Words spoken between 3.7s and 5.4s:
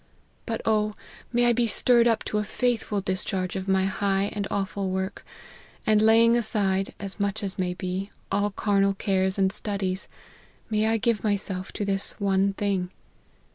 high and awful work;